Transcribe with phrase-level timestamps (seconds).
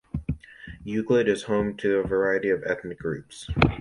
[0.83, 3.47] Euclid is home to a variety of ethnic groups.